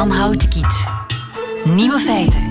[0.00, 0.86] Jan Houtkiet.
[1.64, 2.42] Nieuwe feiten.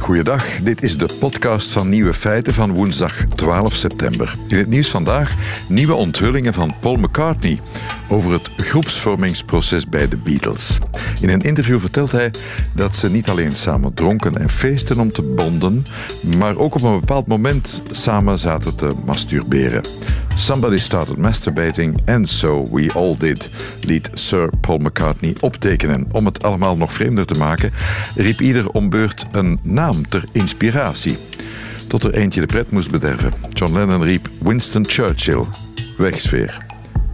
[0.00, 4.36] Goeiedag, dit is de podcast van Nieuwe Feiten van woensdag 12 september.
[4.46, 5.34] In het nieuws vandaag
[5.68, 7.60] nieuwe onthullingen van Paul McCartney
[8.10, 10.78] over het groepsvormingsproces bij de Beatles.
[11.20, 12.30] In een interview vertelt hij
[12.74, 15.84] dat ze niet alleen samen dronken en feesten om te bonden,
[16.36, 19.82] maar ook op een bepaald moment samen zaten te masturberen.
[20.34, 23.50] Somebody started masturbating and so we all did,
[23.80, 26.06] liet Sir Paul McCartney optekenen.
[26.12, 27.72] Om het allemaal nog vreemder te maken,
[28.14, 31.18] riep ieder om beurt een naam ter inspiratie.
[31.88, 33.32] Tot er eentje de pret moest bederven.
[33.52, 35.44] John Lennon riep Winston Churchill.
[35.96, 36.69] Wegsfeer.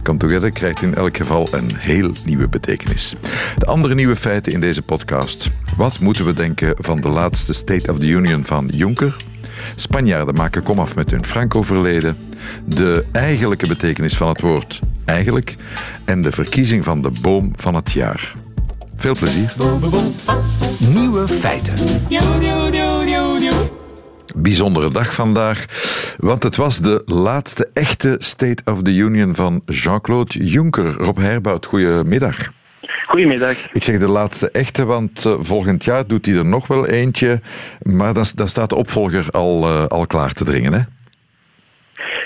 [0.07, 3.15] Come Together krijgt in elk geval een heel nieuwe betekenis.
[3.57, 5.51] De andere nieuwe feiten in deze podcast.
[5.77, 9.15] Wat moeten we denken van de laatste State of the Union van Juncker?
[9.75, 12.17] Spanjaarden maken komaf met hun Franco-verleden.
[12.65, 15.55] De eigenlijke betekenis van het woord eigenlijk.
[16.05, 18.33] En de verkiezing van de boom van het jaar.
[18.95, 19.53] Veel plezier.
[20.93, 21.75] Nieuwe feiten.
[24.35, 25.65] Bijzondere dag vandaag,
[26.17, 30.91] want het was de laatste echte State of the Union van Jean-Claude Juncker.
[30.91, 32.51] Rob Herbout, goedemiddag.
[33.05, 33.71] Goedemiddag.
[33.71, 37.41] Ik zeg de laatste echte, want uh, volgend jaar doet hij er nog wel eentje.
[37.81, 40.81] Maar dan, dan staat de opvolger al, uh, al klaar te dringen, hè?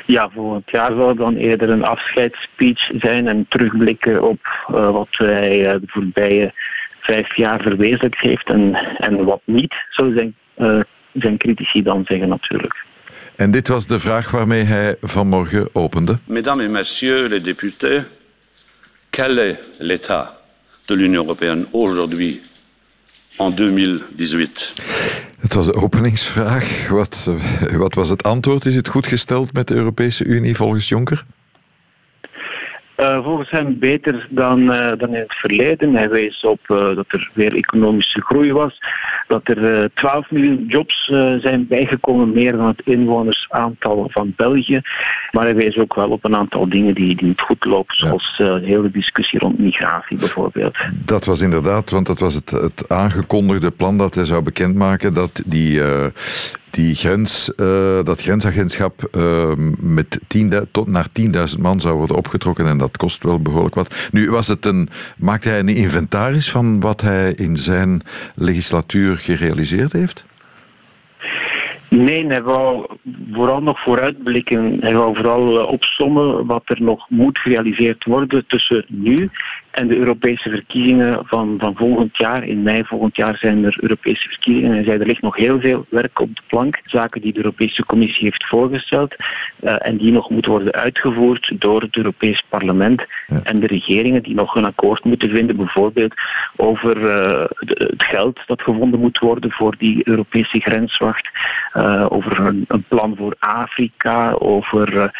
[0.05, 4.39] Ja, volgend jaar zal het dan eerder een afscheidsspeech zijn en terugblikken op
[4.71, 6.53] uh, wat hij de voorbije
[6.99, 10.35] vijf jaar verwezenlijkt heeft en, en wat niet, zo zijn,
[11.13, 12.85] zijn critici dan zeggen natuurlijk.
[13.35, 16.17] En dit was de vraag waarmee hij vanmorgen opende.
[16.25, 18.03] Mesdames et messieurs les députés,
[19.09, 20.41] quel est l'état
[20.85, 22.41] de l'Union européenne aujourd'hui,
[23.37, 24.69] en 2018
[25.39, 26.87] Het was de openingsvraag.
[26.87, 27.31] Wat,
[27.77, 28.65] wat was het antwoord?
[28.65, 31.25] Is het goed gesteld met de Europese Unie volgens Juncker?
[33.01, 35.95] Uh, volgens hem beter dan, uh, dan in het verleden.
[35.95, 38.79] Hij wees op uh, dat er weer economische groei was,
[39.27, 41.05] dat er 12 miljoen jobs
[41.39, 44.81] zijn bijgekomen, meer dan het inwonersaantal van België.
[45.31, 48.33] Maar hij wees ook wel op een aantal dingen die, die niet goed lopen, zoals
[48.37, 50.77] de hele discussie rond migratie bijvoorbeeld.
[51.05, 55.41] Dat was inderdaad, want dat was het, het aangekondigde plan dat hij zou bekendmaken dat
[55.45, 55.81] die
[56.71, 61.07] die grens, uh, dat grensagentschap uh, met 10, tot naar
[61.55, 64.09] 10.000 man zou worden opgetrokken en dat kost wel behoorlijk wat.
[64.11, 68.01] Nu was het een, maakte hij een inventaris van wat hij in zijn
[68.35, 70.25] legislatuur gerealiseerd heeft?
[71.87, 72.85] Nee, hij wou
[73.31, 74.77] vooral nog vooruitblikken.
[74.79, 79.29] Hij wou vooral opsommen wat er nog moet gerealiseerd worden tussen nu
[79.71, 82.43] en de Europese verkiezingen van, van volgend jaar.
[82.43, 84.77] In mei volgend jaar zijn er Europese verkiezingen.
[84.77, 86.79] En zei, er ligt nog heel veel werk op de plank.
[86.85, 89.15] Zaken die de Europese Commissie heeft voorgesteld.
[89.63, 93.05] Uh, en die nog moeten worden uitgevoerd door het Europees Parlement.
[93.27, 93.39] Ja.
[93.43, 95.55] En de regeringen die nog een akkoord moeten vinden.
[95.55, 96.13] Bijvoorbeeld
[96.55, 97.03] over uh,
[97.59, 101.29] de, het geld dat gevonden moet worden voor die Europese grenswacht.
[101.77, 104.31] Uh, over een, een, plan voor Afrika.
[104.31, 105.11] Over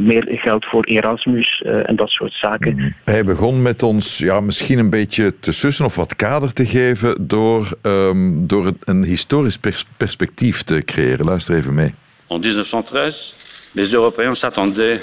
[0.00, 2.96] meer geld voor Erasmus en dat soort zaken.
[3.04, 7.26] Hij begon met ons ja, misschien een beetje te sussen of wat kader te geven
[7.26, 11.24] door, um, door een historisch pers perspectief te creëren.
[11.24, 11.94] Luister even mee.
[12.26, 13.34] En 1913,
[13.72, 15.00] les Européens s'attendaient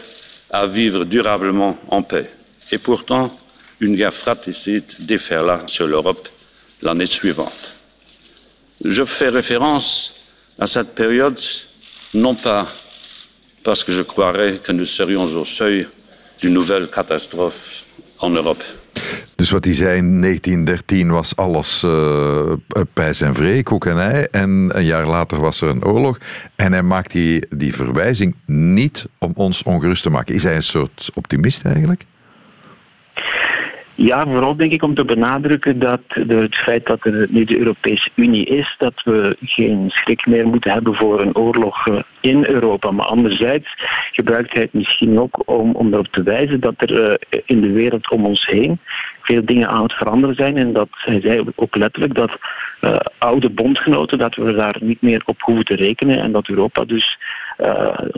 [0.49, 2.29] à vivre durablement en paix.
[2.71, 3.31] Et pourtant,
[3.79, 6.27] une guerre fratricide déferla sur l'Europe
[6.81, 7.73] l'année suivante.
[8.83, 10.13] Je fais référence
[10.57, 11.39] à cette période
[12.13, 12.67] non pas
[13.63, 15.87] parce que je croirais que nous serions au seuil
[16.39, 17.83] d'une nouvelle catastrophe
[18.19, 18.63] en Europe.
[19.35, 22.53] Dus wat hij zei in 1913 was alles uh,
[22.93, 24.27] pijs en vree, koekenij.
[24.31, 26.17] En een jaar later was er een oorlog.
[26.55, 30.35] En hij maakt die, die verwijzing niet om ons ongerust te maken.
[30.35, 32.05] Is hij een soort optimist eigenlijk?
[34.01, 37.57] Ja, vooral denk ik om te benadrukken dat door het feit dat er nu de
[37.57, 41.87] Europese Unie is, dat we geen schrik meer moeten hebben voor een oorlog
[42.19, 42.91] in Europa.
[42.91, 43.75] Maar anderzijds
[44.11, 47.71] gebruikt hij het misschien ook om, om erop te wijzen dat er uh, in de
[47.71, 48.79] wereld om ons heen
[49.21, 50.57] veel dingen aan het veranderen zijn.
[50.57, 52.37] En dat hij zei ook letterlijk dat
[52.81, 56.19] uh, oude bondgenoten, dat we daar niet meer op hoeven te rekenen.
[56.19, 57.17] En dat Europa dus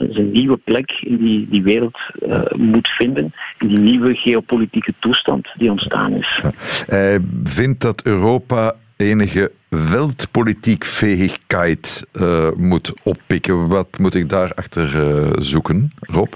[0.10, 1.98] zijn nieuwe plek in die, die wereld
[2.28, 3.34] uh, moet vinden.
[3.58, 6.42] In die nieuwe geopolitieke toestand die ontstaan is.
[6.88, 13.68] Hij vindt dat Europa enige wereldpolitiek fähigheid uh, moet oppikken.
[13.68, 16.34] Wat moet ik daarachter uh, zoeken, Rob?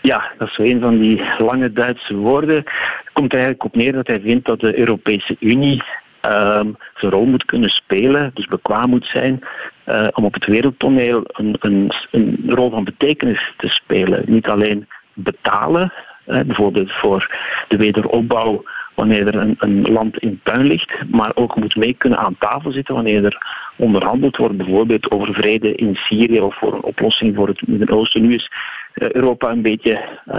[0.00, 2.64] Ja, dat is een van die lange Duitse woorden.
[3.12, 5.82] Komt er eigenlijk op neer dat hij vindt dat de Europese Unie
[6.26, 9.40] um, zijn rol moet kunnen spelen, dus bekwaam moet zijn,
[9.88, 14.22] uh, om op het wereldtoneel een, een, een, rol van betekenis te spelen.
[14.26, 15.92] Niet alleen betalen,
[16.24, 17.36] bijvoorbeeld voor
[17.68, 18.64] de wederopbouw
[18.98, 22.72] wanneer er een, een, land in puin ligt, maar ook moet mee kunnen aan tafel
[22.72, 23.38] zitten wanneer er
[23.76, 28.22] onderhandeld wordt, bijvoorbeeld over vrede in Syrië of voor een oplossing voor het Midden-Oosten.
[28.22, 28.50] Nu is
[28.92, 30.38] eh, Europa een beetje uh,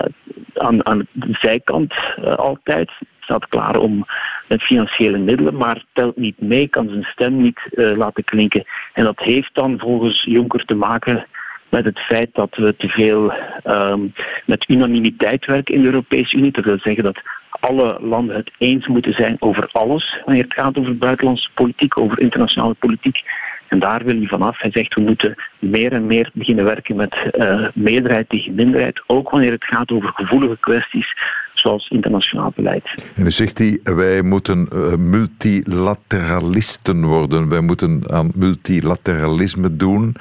[0.53, 1.93] aan, aan, de zijkant
[2.35, 2.91] altijd.
[3.29, 4.05] Staat klaar om
[4.47, 8.63] met financiële middelen, maar telt niet mee, kan zijn stem niet laten klinken.
[8.93, 11.25] En dat heeft dan volgens Juncker te maken
[11.69, 13.33] met het feit dat we te veel
[13.67, 14.13] um,
[14.45, 16.51] met unanimiteit werken in de Europese Unie.
[16.51, 20.77] Dat wil zeggen dat alle landen het eens moeten zijn over alles wanneer het gaat
[20.77, 23.23] over buitenlandse politiek, over internationale politiek.
[23.67, 24.61] En daar wil hij vanaf.
[24.61, 29.29] Hij zegt we moeten meer en meer beginnen werken met uh, meerderheid tegen minderheid, ook
[29.29, 31.15] wanneer het gaat over gevoelige kwesties
[31.59, 32.83] zoals internationaal beleid.
[33.15, 37.49] En dan zegt hij, wij moeten uh, multilateralisten worden.
[37.49, 40.15] Wij moeten aan multilateralisme doen.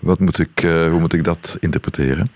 [0.00, 2.28] Wat moet ik, uh, hoe moet ik dat interpreteren?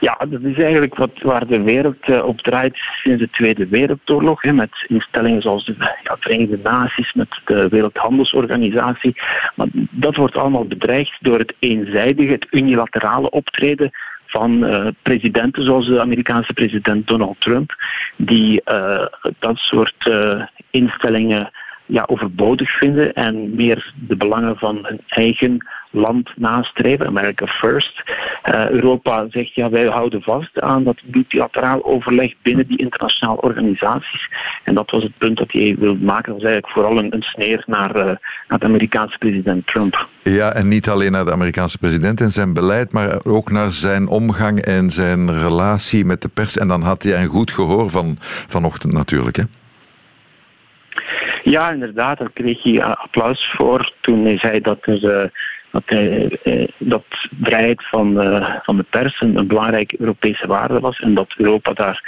[0.00, 4.42] Ja, dat is eigenlijk wat, waar de wereld uh, op draait sinds de Tweede Wereldoorlog.
[4.42, 9.16] Hè, met instellingen zoals de ja, Verenigde Naties, met de Wereldhandelsorganisatie.
[9.54, 13.90] Maar dat wordt allemaal bedreigd door het eenzijdige, het unilaterale optreden
[14.28, 17.76] van uh, presidenten zoals de Amerikaanse president Donald Trump,
[18.16, 19.06] die uh,
[19.38, 21.50] dat soort uh, instellingen
[21.88, 28.02] ja, overbodig vinden en meer de belangen van hun eigen land nastreven, America First.
[28.48, 34.28] Uh, Europa zegt ja, wij houden vast aan dat multilateraal overleg binnen die internationale organisaties.
[34.64, 36.32] En dat was het punt dat hij wilde maken.
[36.32, 38.04] Dat was eigenlijk vooral een, een sneer naar, uh,
[38.48, 40.08] naar de Amerikaanse president Trump.
[40.22, 44.08] Ja, en niet alleen naar de Amerikaanse president en zijn beleid, maar ook naar zijn
[44.08, 46.58] omgang en zijn relatie met de pers.
[46.58, 48.16] En dan had hij een goed gehoor van
[48.48, 49.36] vanochtend natuurlijk.
[49.36, 49.42] Hè?
[51.42, 52.18] Ja, inderdaad.
[52.18, 55.04] Daar kreeg hij applaus voor toen hij zei dat er.
[55.04, 55.28] Uh,
[55.70, 57.04] dat, uh, dat
[57.42, 62.02] vrijheid van, uh, van de pers een, belangrijke Europese waarde was en dat Europa daar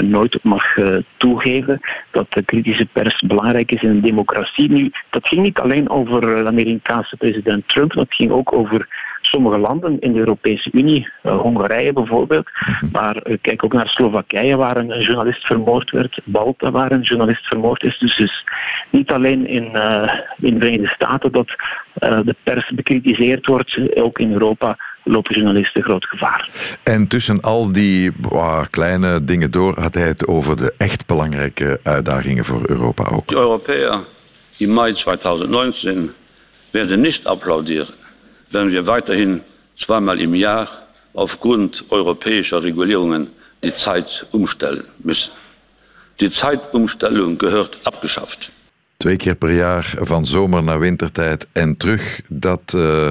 [0.00, 0.76] nooit op mag
[1.16, 1.80] toegeven.
[2.10, 4.70] Dat de kritische pers belangrijk is in een democratie.
[4.70, 8.88] Nu, dat ging niet alleen over de Amerikaanse president Trump, dat ging ook over
[9.30, 12.86] sommige landen in de Europese Unie, uh, Hongarije bijvoorbeeld, mhm.
[12.92, 17.46] maar uh, kijk ook naar Slowakije waar een journalist vermoord werd, Malta waar een journalist
[17.46, 17.98] vermoord is.
[17.98, 18.44] Dus, dus
[18.90, 21.48] niet alleen in, uh, in de Verenigde Staten dat
[22.00, 26.48] de pers bekritiseerd wordt, ook in Europa lopen journalisten groot gevaar.
[26.82, 31.80] En tussen al die wow, kleine dingen door had hij het over de echt belangrijke
[31.82, 33.28] uitdagingen voor Europa ook.
[33.28, 33.98] De Europäer
[34.56, 36.12] die mei 2019
[36.70, 37.99] werden niet applauderen
[38.50, 39.40] wenn wir weiterhin
[39.74, 40.68] zweimal im Jahr
[41.12, 43.28] aufgrund europäischer Regulierungen
[43.62, 45.32] die Zeit umstellen müssen.
[46.20, 48.50] Die Zeitumstellung gehört abgeschafft.
[48.98, 53.10] Twee keer per jaar van zomer naar wintertijd en terug, dat, uh,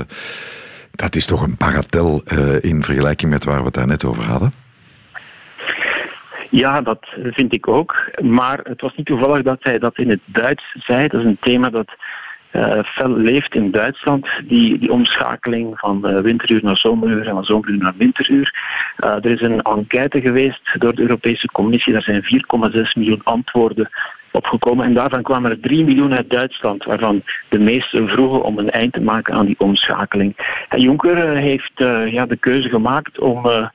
[0.92, 4.24] dat is toch een bagatel uh, in vergelijking met waar we het daar net over
[4.24, 4.54] hadden?
[6.50, 7.96] Ja, dat vind ik ook.
[8.22, 11.08] Maar het was niet toevallig dat hij dat in het Duits zei.
[11.08, 11.90] Dat is een thema dat
[12.84, 17.78] fel leeft in Duitsland, die, die omschakeling van uh, winteruur naar zomeruur en van zomeruur
[17.78, 18.54] naar winteruur.
[19.04, 22.30] Uh, er is een enquête geweest door de Europese Commissie, daar zijn 4,6
[22.96, 23.90] miljoen antwoorden
[24.31, 28.69] opgekomen en daarvan kwamen er 3 miljoen uit Duitsland, waarvan de meesten vroegen om een
[28.69, 30.36] eind te maken aan die omschakeling.
[30.69, 31.72] En Juncker heeft
[32.10, 33.69] ja, de keuze gemaakt om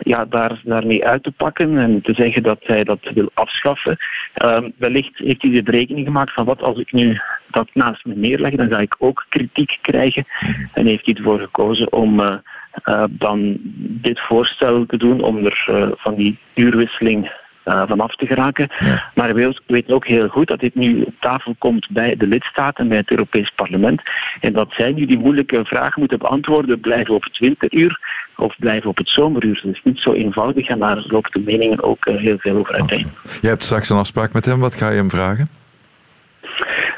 [0.00, 3.96] ja, daar, daarmee uit te pakken en te zeggen dat hij dat wil afschaffen.
[4.44, 8.14] Uh, wellicht heeft hij de berekening gemaakt van wat als ik nu dat naast me
[8.14, 10.24] neerleg, dan ga ik ook kritiek krijgen.
[10.72, 12.34] En heeft hij ervoor gekozen om uh,
[12.84, 13.56] uh, dan
[14.02, 17.30] dit voorstel te doen om er uh, van die uurwisseling
[17.70, 18.68] uh, vanaf te geraken.
[18.78, 19.04] Ja.
[19.14, 22.88] Maar we weten ook heel goed dat dit nu op tafel komt bij de lidstaten,
[22.88, 24.02] bij het Europees Parlement.
[24.40, 28.00] En dat zij nu die moeilijke vraag moeten beantwoorden: blijven op het winteruur
[28.36, 29.60] of blijven op het zomeruur?
[29.62, 32.74] Dat is niet zo eenvoudig en daar lopen de meningen ook uh, heel veel over
[32.74, 33.10] uiteen.
[33.24, 33.38] Okay.
[33.40, 35.48] Je hebt straks een afspraak met hem, wat ga je hem vragen?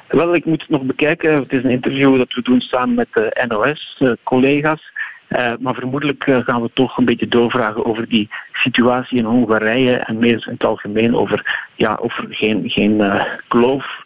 [0.09, 1.35] Wel, ik moet het nog bekijken.
[1.35, 4.91] Het is een interview dat we doen samen met de NOS-collega's.
[5.33, 9.97] Uh, maar vermoedelijk uh, gaan we toch een beetje doorvragen over die situatie in Hongarije
[9.97, 14.01] en meer in het algemeen over ja, of er geen, geen uh, kloof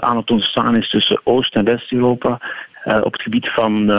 [0.00, 2.38] aan het ontstaan is tussen Oost- en West-Europa
[3.02, 3.90] op het gebied van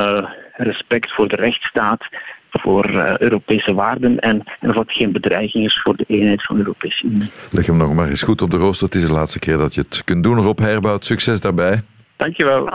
[0.54, 2.06] respect voor de rechtsstaat,
[2.52, 6.62] voor Europese waarden en, en of het geen bedreiging is voor de eenheid van de
[6.62, 7.32] Europese Unie.
[7.52, 8.86] Leg hem nog maar eens goed op de rooster.
[8.86, 10.42] Het is de laatste keer dat je het kunt doen.
[10.42, 11.82] Rob Herbout, succes daarbij.
[12.16, 12.70] Dankjewel.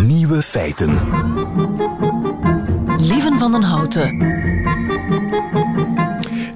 [0.00, 0.98] Nieuwe feiten.
[3.50, 4.18] Van Houten.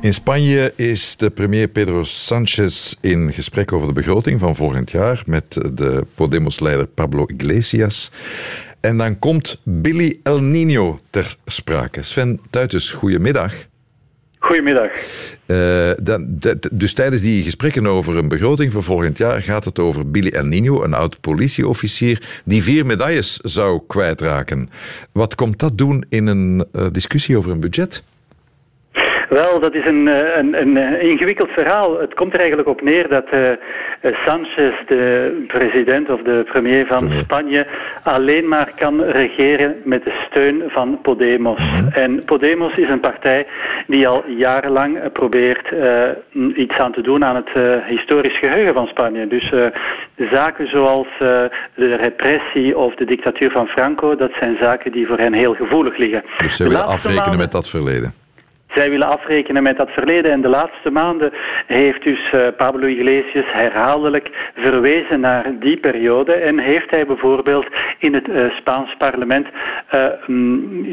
[0.00, 5.22] In Spanje is de premier Pedro Sánchez in gesprek over de begroting van volgend jaar
[5.26, 8.10] met de Podemos-leider Pablo Iglesias.
[8.80, 12.02] En dan komt Billy El Nino ter sprake.
[12.02, 13.54] Sven Tuitus, goedemiddag.
[14.40, 14.90] Goedemiddag.
[15.46, 15.90] Uh,
[16.72, 20.44] dus tijdens die gesprekken over een begroting voor volgend jaar gaat het over Billy El
[20.44, 24.70] Nino, een oud politieofficier, die vier medailles zou kwijtraken.
[25.12, 28.02] Wat komt dat doen in een uh, discussie over een budget?
[29.30, 32.00] Wel, dat is een, eh, een, een, eh, ingewikkeld verhaal.
[32.00, 33.50] Het komt er eigenlijk op neer dat uh,
[34.26, 37.66] Sanchez, de president of de premier van Spanje,
[38.02, 41.58] alleen maar kan regeren met de steun van Podemos.
[41.58, 41.88] Mhm.
[41.92, 43.46] En Podemos is een partij
[43.86, 48.86] die al jarenlang probeert uh, iets aan te doen aan het uh, historisch geheugen van
[48.86, 49.26] Spanje.
[49.26, 49.52] Dus
[50.30, 51.06] zaken zoals
[51.74, 55.96] de repressie of de dictatuur van Franco, dat zijn zaken die voor hen heel gevoelig
[55.96, 56.22] liggen.
[56.38, 58.19] Dus ze willen afrekenen met dat verleden?
[58.74, 60.30] Zij willen afrekenen met dat verleden.
[60.30, 61.32] En de laatste maanden
[61.66, 66.32] heeft dus uh, Pablo Iglesias herhaaldelijk verwezen naar die periode.
[66.32, 67.66] En heeft hij bijvoorbeeld
[67.98, 69.46] in het uh, Spaans parlement
[69.94, 70.06] uh,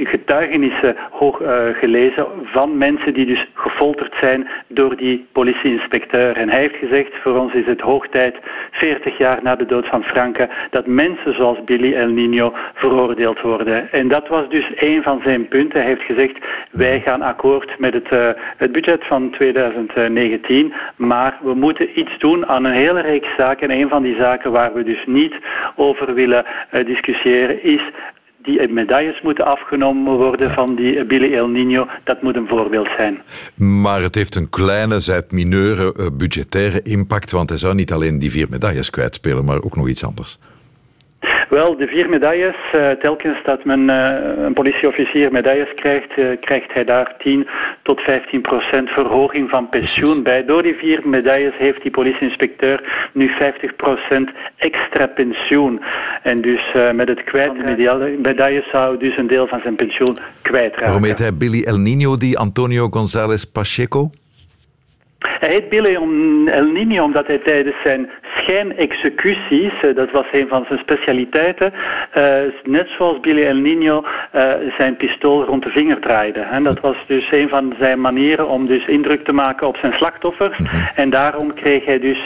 [0.03, 1.41] getuigenissen hoog
[1.79, 6.35] gelezen van mensen die dus gefolterd zijn door die politieinspecteur.
[6.35, 8.35] En hij heeft gezegd, voor ons is het hoog tijd,
[8.71, 13.91] 40 jaar na de dood van Franca, dat mensen zoals Billy El Nino veroordeeld worden.
[13.91, 15.79] En dat was dus een van zijn punten.
[15.79, 16.37] Hij heeft gezegd,
[16.71, 20.73] wij gaan akkoord met het, uh, het budget van 2019.
[20.95, 23.69] Maar we moeten iets doen aan een hele reeks zaken.
[23.69, 25.33] En een van die zaken waar we dus niet
[25.75, 27.81] over willen uh, discussiëren is
[28.37, 31.87] die medailles moeten afgenomen worden van die Billy El Nino.
[32.03, 33.21] Dat moet een voorbeeld zijn.
[33.55, 38.19] Maar het heeft een kleine, zij het mineure, budgettaire impact, want hij zou niet alleen
[38.19, 40.37] die vier medailles kwijtspelen, maar ook nog iets anders.
[41.49, 46.73] Wel, de vier medailles, uh, telkens dat men uh, een politieofficier medailles krijgt, uh, krijgt
[46.73, 47.47] hij daar 10
[47.81, 50.45] tot 15 procent verhoging van pensioen bij.
[50.45, 55.81] Door die vier medailles heeft die politieinspecteur nu 50 procent extra pensioen.
[56.23, 56.61] En dus
[56.93, 57.77] met het kwijt
[58.21, 60.85] medailles zou dus een deel van zijn pensioen kwijtraken.
[60.85, 64.09] Waarom heet hij Billy El Nino, die Antonio González Pacheco?
[65.19, 65.95] Hij heet Billy
[66.45, 71.73] El Nino omdat hij tijdens zijn schijnexecuties, eh, dat was een van zijn specialiteiten,
[72.17, 72.23] uh,
[72.63, 74.05] net zoals Billy El Nino
[74.35, 76.39] uh, zijn pistool rond de vinger draaide.
[76.39, 79.93] En dat was dus een van zijn manieren om dus indruk te maken op zijn
[79.93, 80.57] slachtoffers.
[80.57, 80.75] Mhm.
[80.95, 82.19] En daarom kreeg hij dus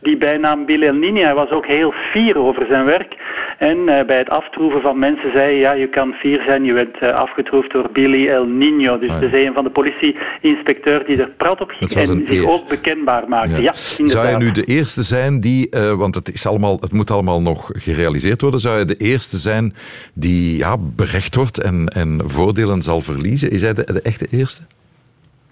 [0.00, 1.22] die bijnaam Billy El Nino.
[1.22, 3.16] Hij was ook heel fier over zijn werk.
[3.58, 7.02] En bij het aftroeven van mensen zei hij, ja, je kan fier zijn, je bent
[7.02, 8.98] afgetroefd door Billy El Nino.
[8.98, 9.20] Dus oh, ja.
[9.20, 13.28] dat is een van de politie-inspecteur die er prat op ging en zich ook bekendbaar
[13.28, 13.62] maakte.
[13.62, 13.72] Ja.
[13.74, 17.42] Zou je nu de eerste zijn die, uh, want het, is allemaal, het moet allemaal
[17.42, 19.74] nog gerealiseerd worden, zou je de eerste zijn
[20.14, 23.50] die ja, berecht wordt en, en voordelen zal verliezen?
[23.50, 24.62] Is hij de, de echte eerste?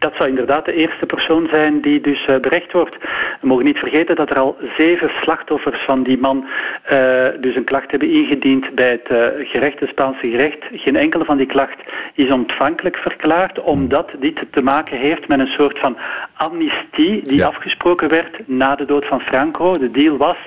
[0.04, 2.96] Dat zou inderdaad de eerste persoon zijn die dus uh, berecht wordt.
[3.40, 6.44] We mogen niet vergeten dat er al zeven slachtoffers van die man
[6.92, 10.58] uh, dus een klacht hebben ingediend bij het uh, gerecht, het Spaanse gerecht.
[10.72, 11.78] Geen enkele van die klacht
[12.14, 15.96] is ontvankelijk verklaard, omdat dit te maken heeft met een soort van
[16.34, 17.46] amnestie die ja.
[17.46, 19.78] afgesproken werd na de dood van Franco.
[19.78, 20.38] De deal was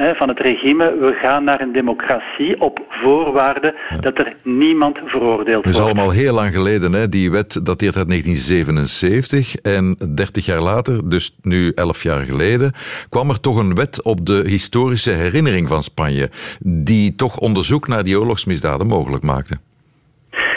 [0.00, 3.96] hè, van het regime, we gaan naar een democratie op voorwaarde ja.
[3.96, 5.64] dat er niemand veroordeeld wordt.
[5.64, 7.08] Dat is allemaal heel lang geleden, hè?
[7.08, 8.88] die wet dateert uit 1977.
[8.90, 12.72] 1970 en 30 jaar later, dus nu 11 jaar geleden,
[13.08, 16.30] kwam er toch een wet op de historische herinnering van Spanje,
[16.60, 19.58] die toch onderzoek naar die oorlogsmisdaden mogelijk maakte.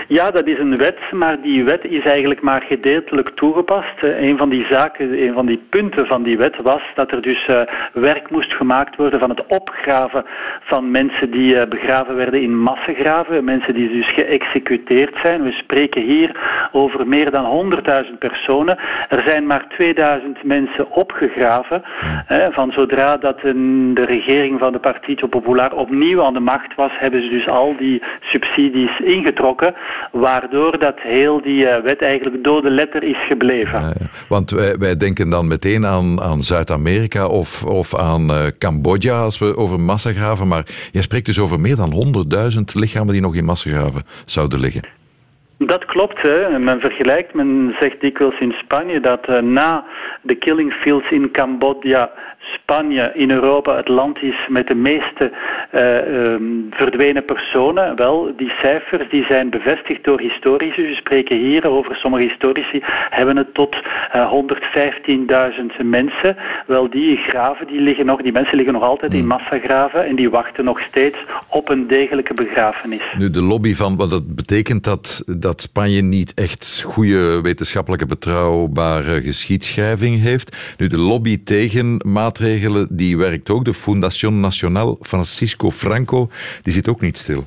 [0.08, 4.02] Ja, dat is een wet, maar die wet is eigenlijk maar gedeeltelijk toegepast.
[4.02, 7.48] Een van die zaken, een van die punten van die wet was dat er dus
[7.48, 7.62] uh,
[7.94, 10.26] werk moest gemaakt worden van het opgraven
[10.62, 15.44] van mensen die uh, begraven werden in massagraven, mensen die dus geëxecuteerd zijn.
[15.44, 16.32] We spreken hier
[16.72, 17.74] over meer dan
[18.06, 18.78] 100.000 personen.
[19.10, 21.84] Er zijn maar 2000 mensen opgegraven.
[22.52, 27.24] Van zodra dat de regering van de Partito Popular opnieuw aan de macht was, hebben
[27.24, 29.76] ze dus al die subsidies ingetrokken
[30.12, 33.80] waardoor dat heel die uh, wet eigenlijk dode letter is gebleven.
[33.80, 33.94] Ja.
[34.28, 39.40] Want wij, wij, denken dan meteen aan, aan Zuid-Amerika of, of aan uh, Cambodja als
[39.40, 43.46] we over massagraven, maar jij spreekt dus over meer dan 100.000 lichamen die nog in
[43.46, 44.82] massagraven zouden liggen.
[45.58, 46.22] Dat klopt.
[46.22, 46.60] Hè.
[46.60, 49.86] Men vergelijkt, men zegt dikwijls in Spanje dat uh, na
[50.22, 52.12] de killing fields in Cambodja
[52.44, 55.32] Spanje in Europa het land is met de meeste
[55.76, 57.96] uh, um, verdwenen personen.
[57.96, 60.82] Wel, die cijfers die zijn bevestigd door historici.
[60.82, 63.76] We spreken hier over sommige historici hebben het tot
[64.16, 64.34] uh,
[65.80, 66.36] 115.000 mensen.
[66.68, 69.28] Wel, die graven die liggen nog, die mensen liggen nog altijd in hmm.
[69.28, 73.02] massagraven en die wachten nog steeds op een degelijke begrafenis.
[73.18, 79.22] Nu, de lobby van wat dat betekent dat, dat Spanje niet echt goede wetenschappelijke betrouwbare
[79.22, 80.58] geschiedschrijving heeft.
[80.78, 83.66] Nu, de lobby tegen maatregelen maatregelen, die werkt ook.
[83.66, 86.30] De Fundación Nacional Francisco Franco,
[86.64, 87.46] die zit ook niet stil.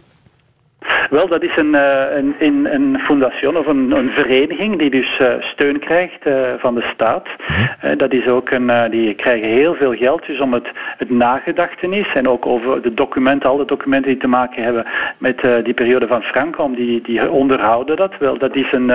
[1.10, 5.78] Wel, dat is een, een, een, een fondation of een, een vereniging die dus steun
[5.78, 6.22] krijgt
[6.58, 7.26] van de staat.
[7.48, 7.96] Mhm.
[7.96, 12.28] dat is ook een, die krijgen heel veel geld dus om het, het nagedachtenis en
[12.28, 14.84] ook over de documenten, alle documenten die te maken hebben
[15.18, 18.38] met die periode van Franco, om die, die onderhouden dat wel.
[18.38, 18.86] Dat is, een,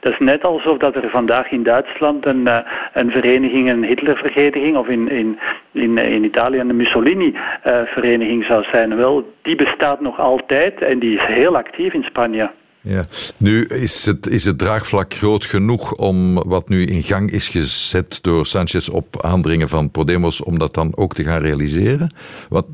[0.00, 2.48] dat is net alsof dat er vandaag in Duitsland een,
[2.92, 5.38] een vereniging, een Hitlervereniging, of in, in,
[5.72, 8.96] in, in Italië een Mussolini-vereniging zou zijn.
[8.96, 12.50] Wel, die bestaat nog altijd en die is heel actief in Spanje.
[12.80, 13.06] Ja.
[13.36, 18.18] Nu is het, is het draagvlak groot genoeg om wat nu in gang is gezet
[18.22, 22.14] door Sanchez op aandringen van Podemos, om dat dan ook te gaan realiseren?
[22.48, 22.66] Wat,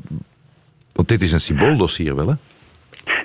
[0.93, 2.33] want dit is een symbooldossier wel, hè?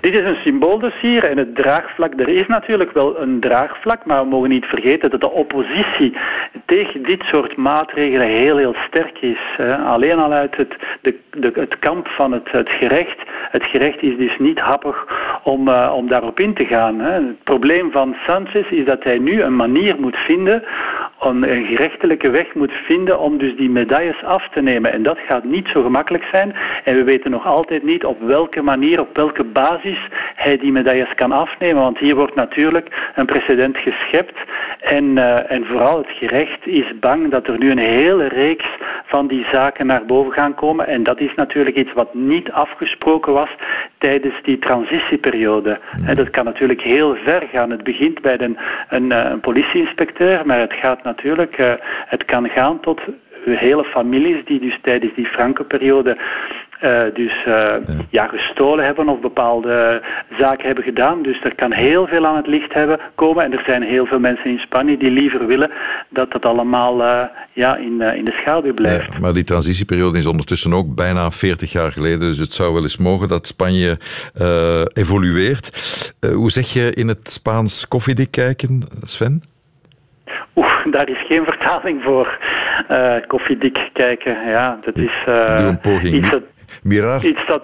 [0.01, 4.29] Dit is een symbooldossier en het draagvlak, er is natuurlijk wel een draagvlak, maar we
[4.29, 6.17] mogen niet vergeten dat de oppositie
[6.65, 9.39] tegen dit soort maatregelen heel, heel sterk is.
[9.87, 13.23] Alleen al uit het, de, de, het kamp van het, het gerecht.
[13.51, 15.07] Het gerecht is dus niet happig
[15.43, 17.01] om, uh, om daarop in te gaan.
[17.01, 17.13] Hè.
[17.13, 20.63] Het probleem van Sanchez is dat hij nu een manier moet vinden,
[21.21, 24.93] een gerechtelijke weg moet vinden om dus die medailles af te nemen.
[24.93, 26.55] En dat gaat niet zo gemakkelijk zijn.
[26.85, 29.74] En we weten nog altijd niet op welke manier, op welke basis
[30.35, 31.83] hij die medailles kan afnemen.
[31.83, 34.39] Want hier wordt natuurlijk een precedent geschept.
[34.81, 38.67] En, uh, en vooral het gerecht is bang dat er nu een hele reeks
[39.05, 40.87] van die zaken naar boven gaan komen.
[40.87, 43.51] En dat is natuurlijk iets wat niet afgesproken was
[43.99, 45.79] tijdens die transitieperiode.
[46.07, 47.71] En dat kan natuurlijk heel ver gaan.
[47.71, 51.73] Het begint bij een, een, eh, een politieinspecteur, maar het gaat natuurlijk, uh,
[52.07, 53.01] het kan gaan tot
[53.51, 56.17] hele families die dus tijdens die Franco-periode
[56.85, 57.75] uh, dus uh,
[58.11, 58.27] ja.
[58.27, 60.03] gestolen hebben of bepaalde
[60.39, 61.23] zaken hebben gedaan.
[61.23, 63.45] Dus er kan heel veel aan het licht hebben komen.
[63.45, 65.71] En er zijn heel veel mensen in Spanje die liever willen
[66.09, 67.23] dat dat allemaal uh,
[67.53, 69.13] ja, in, in de schaduw blijft.
[69.13, 72.19] Ja, maar die transitieperiode is ondertussen ook bijna 40 jaar geleden.
[72.19, 73.99] Dus het zou wel eens mogen dat Spanje
[74.93, 75.71] evolueert.
[76.33, 79.43] hoe zeg je in het Spaans koffiedik kijken, Sven?
[80.57, 82.39] Oeh, daar is geen vertaling voor.
[82.91, 86.15] Uh, koffiedik kijken, ja, dat is uh, Doe een poging.
[86.15, 86.45] iets dat,
[86.83, 87.63] Mirar, iets dat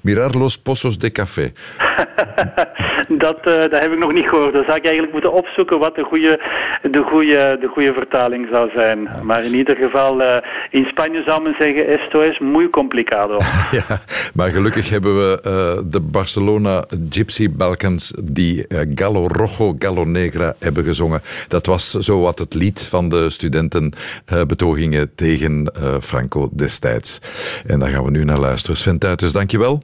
[0.00, 1.52] Mirar los pozos de café.
[3.08, 4.52] dat, uh, dat heb ik nog niet gehoord.
[4.52, 6.40] Dan zou ik eigenlijk moeten opzoeken wat de goede,
[6.82, 9.08] de goede, de goede vertaling zou zijn.
[9.22, 10.36] Maar in ieder geval, uh,
[10.70, 13.38] in Spanje zou men zeggen, esto es muy complicado.
[13.78, 14.00] ja,
[14.34, 20.84] maar gelukkig hebben we uh, de Barcelona Gypsy Balkans die Gallo Rojo, Gallo Negra hebben
[20.84, 21.20] gezongen.
[21.48, 27.20] Dat was zo wat het lied van de studentenbetogingen tegen Franco destijds.
[27.66, 28.76] En daar gaan we nu naar luisteren.
[28.76, 29.82] Sven Tuiters, dankjewel.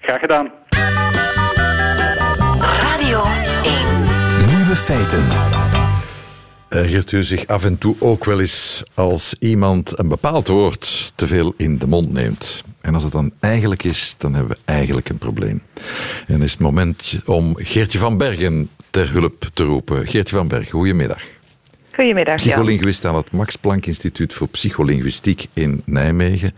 [0.00, 0.50] Graag gedaan.
[2.60, 3.22] Radio
[3.62, 4.46] 1.
[4.46, 5.24] Nieuwe feiten.
[6.68, 11.26] Ergert u zich af en toe ook wel eens als iemand een bepaald woord te
[11.26, 12.64] veel in de mond neemt?
[12.80, 15.62] En als het dan eigenlijk is, dan hebben we eigenlijk een probleem.
[16.26, 20.06] En is het moment om Geertje van Bergen ter hulp te roepen.
[20.06, 21.22] Geertje van Bergen, goedemiddag.
[21.92, 22.36] Goedemiddag.
[22.36, 26.54] Psycholinguist aan het Max Planck Instituut voor Psycholinguïstiek in Nijmegen.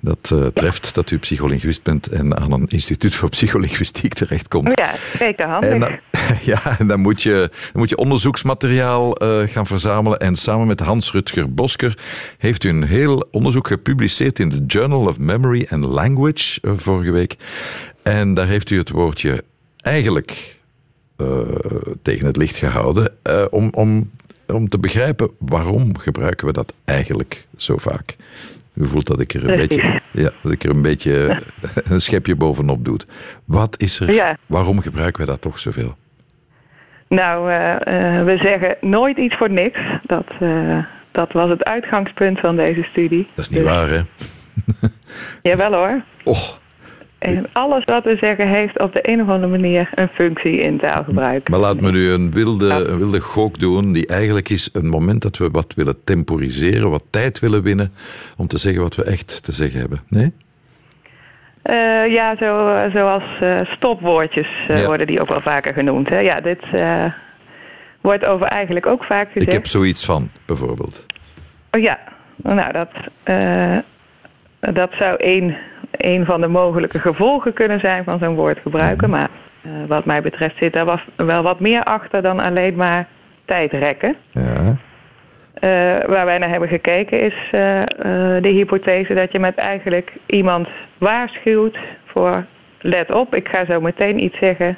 [0.00, 4.72] Dat uh, treft dat u psycholinguist bent en aan een instituut voor psycholinguïstiek terechtkomt.
[4.78, 5.64] Ja, kijk de hand.
[5.64, 5.98] En dan,
[6.52, 10.18] ja, en dan moet je, dan moet je onderzoeksmateriaal uh, gaan verzamelen.
[10.18, 11.98] En samen met Hans-Rutger Bosker
[12.38, 17.10] heeft u een heel onderzoek gepubliceerd in de Journal of Memory and Language uh, vorige
[17.10, 17.36] week.
[18.02, 19.44] En daar heeft u het woordje
[19.76, 20.60] eigenlijk
[22.02, 23.12] tegen het licht gehouden.
[23.50, 24.10] om, om
[24.54, 28.16] om te begrijpen waarom gebruiken we dat eigenlijk zo vaak.
[28.74, 31.38] U voelt dat ik er een, beetje, ja, dat ik er een beetje
[31.90, 32.98] een schepje bovenop doe.
[33.44, 34.12] Wat is er?
[34.12, 34.36] Ja.
[34.46, 35.94] Waarom gebruiken we dat toch zoveel?
[37.08, 39.78] Nou, uh, uh, we zeggen nooit iets voor niks.
[40.02, 40.78] Dat, uh,
[41.10, 43.26] dat was het uitgangspunt van deze studie.
[43.34, 43.68] Dat is niet dus...
[43.68, 44.00] waar, hè?
[45.42, 46.02] Jawel hoor.
[46.24, 46.60] Och.
[47.22, 50.78] En alles wat we zeggen heeft op de een of andere manier een functie in
[50.78, 51.48] taalgebruik.
[51.48, 55.22] Maar laat me nu een wilde, een wilde gok doen, die eigenlijk is een moment
[55.22, 57.92] dat we wat willen temporiseren, wat tijd willen winnen,
[58.36, 60.00] om te zeggen wat we echt te zeggen hebben.
[60.08, 60.32] Nee?
[61.70, 64.86] Uh, ja, zo, zoals uh, stopwoordjes uh, ja.
[64.86, 66.08] worden die ook wel vaker genoemd.
[66.08, 66.18] Hè?
[66.18, 66.62] Ja, dit
[68.00, 69.46] wordt over eigenlijk ook vaak gezegd.
[69.46, 71.06] Ik heb zoiets van, bijvoorbeeld.
[71.70, 71.98] Oh ja,
[72.36, 72.90] nou dat,
[74.74, 75.56] dat zou één
[76.04, 79.10] een van de mogelijke gevolgen kunnen zijn van zo'n woord gebruiken.
[79.10, 79.28] Maar
[79.62, 83.06] uh, wat mij betreft zit daar wel wat meer achter dan alleen maar
[83.44, 84.16] tijdrekken.
[84.30, 84.76] Ja.
[85.60, 87.82] Uh, waar wij naar hebben gekeken is uh,
[88.40, 92.44] de hypothese dat je met eigenlijk iemand waarschuwt voor
[92.80, 94.76] let op, ik ga zo meteen iets zeggen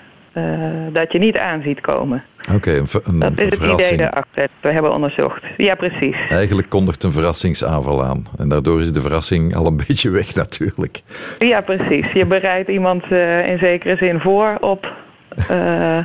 [0.93, 2.25] dat je niet aanziet komen.
[2.53, 3.93] Oké, een, Dat is het verrassing.
[3.93, 5.43] idee dat We hebben onderzocht.
[5.57, 6.17] Ja, precies.
[6.29, 8.27] Eigenlijk kondigt een verrassingsaanval aan.
[8.39, 11.01] En daardoor is de verrassing al een beetje weg natuurlijk.
[11.39, 12.13] Ja, precies.
[12.13, 14.93] Je bereidt iemand eh, in zekere zin voor op
[15.49, 15.99] eh,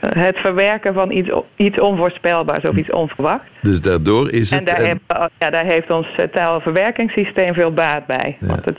[0.00, 3.46] het verwerken van iets, iets onvoorspelbaars of iets onverwachts.
[3.60, 4.58] Dus daardoor is het...
[4.58, 8.36] En daar, en- hebben- ja, daar heeft ons eh, taalverwerkingssysteem veel baat bij.
[8.40, 8.46] Ja.
[8.46, 8.78] Want het,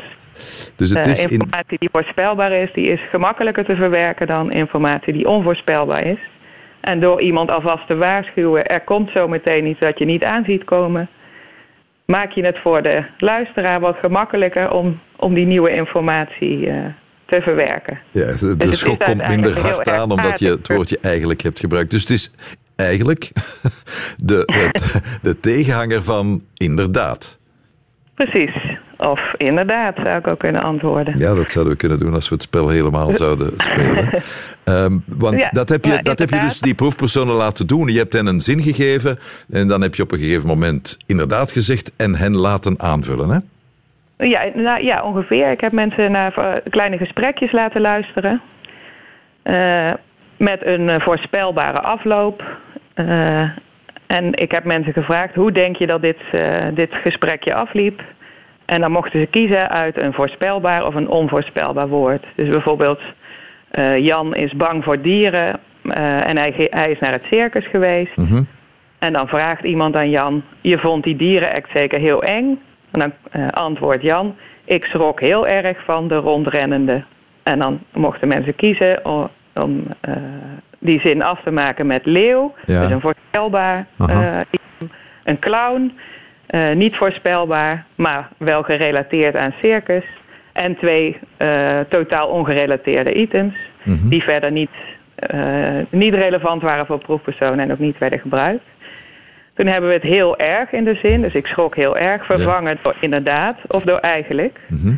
[0.76, 4.52] dus het eh, is in, informatie die voorspelbaar is, die is gemakkelijker te verwerken dan
[4.52, 6.18] informatie die onvoorspelbaar is.
[6.86, 10.44] En door iemand alvast te waarschuwen, er komt zo meteen iets dat je niet aan
[10.46, 11.08] ziet komen,
[12.06, 16.76] maak je het voor de luisteraar wat gemakkelijker om, om die nieuwe informatie eh,
[17.26, 18.00] te verwerken.
[18.12, 21.92] ja, de, is schok komt minder hard aan omdat je het woordje eigenlijk hebt gebruikt.
[21.92, 22.32] Dus het is
[22.76, 23.32] eigenlijk
[24.24, 27.38] de, het- de tegenhanger van inderdaad.
[28.14, 28.52] Precies.
[28.98, 31.18] Of inderdaad, zou ik ook kunnen antwoorden.
[31.18, 34.10] Ja, dat zouden we kunnen doen als we het spel helemaal zouden spelen.
[34.66, 37.88] Ehm, want Ja, dat, heb je, dat heb je dus die proefpersonen laten doen.
[37.88, 41.52] Je hebt hen een zin gegeven en dan heb je op een gegeven moment inderdaad
[41.52, 43.30] gezegd en hen laten aanvullen.
[43.30, 43.38] Hè?
[44.18, 45.52] Ja, nou, ja, ongeveer.
[45.52, 48.42] Ik heb mensen naar eh, kleine gesprekjes laten luisteren.
[49.42, 49.92] Eh,
[50.38, 52.44] met een eh, voorspelbare afloop.
[54.06, 56.18] En ik heb mensen gevraagd: hoe denk je dat dit,
[56.74, 58.02] dit gesprekje afliep?
[58.66, 62.26] En dan mochten ze kiezen uit een voorspelbaar of een onvoorspelbaar woord.
[62.36, 63.00] Dus bijvoorbeeld:
[63.98, 68.16] Jan is bang voor dieren eh, en hij, hij is naar het circus geweest.
[68.16, 68.44] Mhm.
[69.00, 72.62] En dan vraagt iemand aan Jan: Je vond die dierenact zeker heel eng?
[72.92, 77.04] En dan eh, antwoordt Jan: Ik schrok heel erg van de rondrennende.
[77.44, 79.06] En dan mochten mensen kiezen
[79.54, 80.14] om eh,
[80.80, 82.54] die zin af te maken met leeuw.
[82.66, 82.82] Ja.
[82.82, 84.90] Dus een voorspelbaar eh, item.
[85.24, 85.98] Een clown,
[86.46, 90.04] eh, niet voorspelbaar, maar wel gerelateerd aan circus.
[90.56, 94.08] En twee eh, totaal ongerelateerde items, Mhm.
[94.08, 94.70] die verder niet,
[95.16, 95.40] eh,
[95.90, 98.64] niet relevant waren voor proefpersonen en ook niet werden gebruikt.
[99.54, 102.78] Toen hebben we het heel erg in de zin, dus ik schrok heel erg, vervangen
[102.82, 104.60] door inderdaad of door eigenlijk.
[104.68, 104.94] Mhm.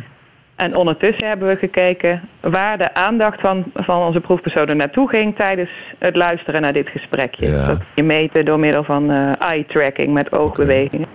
[0.56, 5.70] En ondertussen hebben we gekeken waar de aandacht van, van onze proefpersonen naartoe ging tijdens
[5.98, 7.46] het luisteren naar dit gesprekje.
[7.50, 7.66] Ja.
[7.66, 11.06] Dat je meten door middel van eh, eye tracking met oogbewegingen.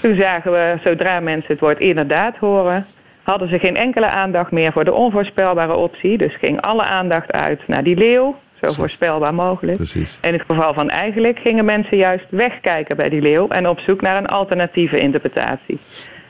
[0.00, 2.86] Toen zagen we, zodra mensen het woord inderdaad horen,
[3.22, 6.18] hadden ze geen enkele aandacht meer voor de onvoorspelbare optie.
[6.18, 9.76] Dus ging alle aandacht uit naar die leeuw, zo voorspelbaar mogelijk.
[9.76, 10.18] Precies.
[10.22, 14.00] In het geval van eigenlijk gingen mensen juist wegkijken bij die leeuw en op zoek
[14.00, 15.78] naar een alternatieve interpretatie.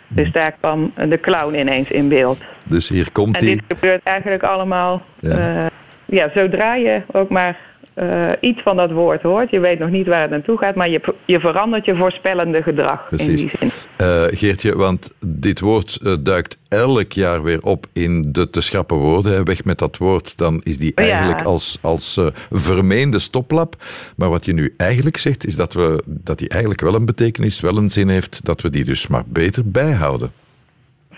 [0.08, 2.38] Dus daar kwam de clown ineens in beeld.
[2.62, 3.54] Dus hier komt En hij.
[3.54, 5.38] dit gebeurt eigenlijk allemaal, Ja.
[5.38, 5.68] ja,
[6.04, 7.56] ja zodra je ook maar
[7.94, 9.50] eh, iets van dat woord hoort.
[9.50, 13.06] Je weet nog niet waar het naartoe gaat, maar je, je verandert je voorspellende gedrag
[13.10, 13.40] in Precies.
[13.40, 13.70] die zin.
[13.96, 18.96] Eh, Geertje, want dit woord eh, duikt elk jaar weer op in de te schrappen
[18.96, 19.32] woorden.
[19.32, 19.42] hè.
[19.42, 21.02] Weg met dat woord, dan is die Ja.
[21.02, 23.74] eigenlijk als, als vermeende stoplap.
[24.16, 27.60] Maar wat je nu eigenlijk zegt, is dat, we, dat die eigenlijk wel een betekenis,
[27.60, 30.32] wel een zin heeft, dat we die dus maar beter bijhouden.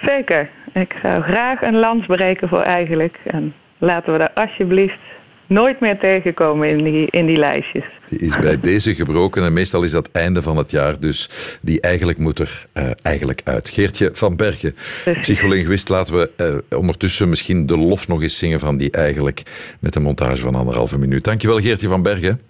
[0.03, 0.49] Zeker.
[0.73, 3.19] Ik zou graag een lans breken voor eigenlijk.
[3.25, 4.99] En laten we daar alsjeblieft
[5.47, 7.85] nooit meer tegenkomen in die, in die lijstjes.
[8.09, 11.31] Die is bij deze gebroken en meestal is dat einde van het jaar, dus
[11.61, 13.69] die eigenlijk moet er eh, eigenlijk uit.
[13.69, 15.23] Geertje van Bergen, Precies.
[15.23, 19.43] psycholinguïst, laten we eh, ondertussen misschien de lof nog eens zingen van die eigenlijk
[19.81, 21.25] met een montage van anderhalve minuut.
[21.25, 22.41] Dankjewel Geertje van Bergen.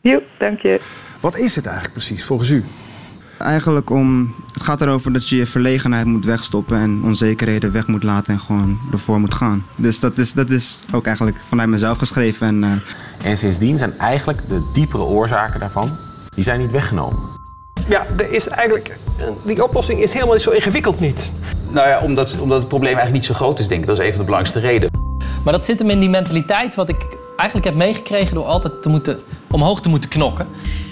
[0.00, 0.80] Joep, dank je.
[1.20, 2.64] Wat is het eigenlijk precies volgens u?
[3.40, 8.02] Eigenlijk om, het gaat erover dat je je verlegenheid moet wegstoppen en onzekerheden weg moet
[8.02, 9.64] laten en gewoon ervoor moet gaan.
[9.76, 12.46] Dus dat is, dat is ook eigenlijk vanuit mezelf geschreven.
[12.46, 15.96] En, eh, En sindsdien zijn eigenlijk de diepere oorzaken daarvan,
[16.34, 17.18] die zijn niet weggenomen.
[17.88, 18.98] Ja, er is eigenlijk,
[19.44, 21.32] die oplossing is helemaal niet zo ingewikkeld niet.
[21.70, 23.86] Nou ja, omdat, omdat het probleem eigenlijk niet zo groot is, denk ik.
[23.86, 25.18] Dat is een van de belangrijkste redenen.
[25.44, 28.88] Maar dat zit hem in die mentaliteit wat ik eigenlijk heb meegekregen door altijd te
[28.88, 29.18] moeten,
[29.50, 30.46] omhoog te moeten knokken.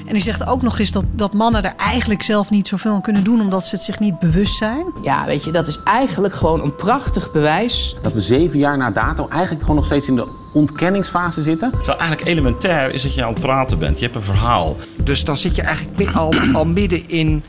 [0.09, 3.03] En die zegt ook nog eens dat, dat mannen er eigenlijk zelf niet zoveel aan
[3.03, 4.85] kunnen doen omdat ze het zich niet bewust zijn.
[5.03, 7.97] Ja, weet je, dat is eigenlijk gewoon een prachtig bewijs.
[8.03, 11.71] Dat we zeven jaar na dato eigenlijk gewoon nog steeds in de ontkenningsfase zitten.
[11.71, 13.99] Terwijl eigenlijk elementair is dat je aan het praten bent.
[13.99, 14.77] Je hebt een verhaal.
[15.03, 17.43] Dus dan zit je eigenlijk al, al midden in,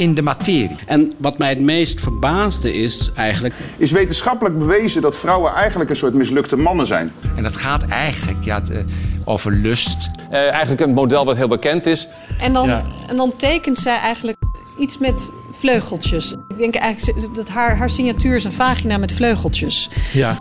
[0.00, 0.76] in de materie.
[0.86, 3.54] En wat mij het meest verbaasde is eigenlijk...
[3.76, 7.12] Is wetenschappelijk bewezen dat vrouwen eigenlijk een soort mislukte mannen zijn?
[7.36, 8.84] En dat gaat eigenlijk ja, de-
[9.24, 10.10] over lust.
[10.30, 12.08] eigenlijk een model wat heel bekend is.
[12.40, 12.82] En dan, Ja.
[13.08, 14.38] en dan tekent zij eigenlijk
[14.78, 16.32] iets met vleugeltjes.
[16.48, 19.90] Ik denk eigenlijk dat haar, haar signatuur is een vagina met vleugeltjes.
[20.12, 20.38] Ja.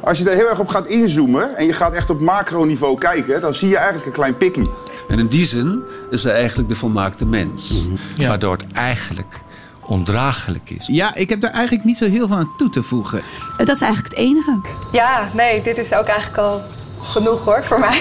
[0.00, 3.40] Als je daar heel erg op gaat inzoomen en je gaat echt op macroniveau kijken,
[3.40, 4.68] dan zie je eigenlijk een klein pikkie.
[5.10, 7.84] En in die zin is hij eigenlijk de volmaakte mens.
[8.16, 9.40] Waardoor het eigenlijk
[9.80, 10.86] ondraaglijk is.
[10.86, 13.20] Ja, ik heb daar eigenlijk niet zo heel veel aan toe te voegen.
[13.56, 14.60] Dat is eigenlijk het enige.
[14.92, 16.62] Ja, nee, dit is ook eigenlijk al
[17.02, 18.00] Genoeg hoor, voor mij.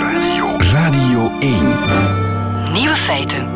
[0.00, 2.72] Radio, Radio 1.
[2.72, 3.49] Nieuwe feiten.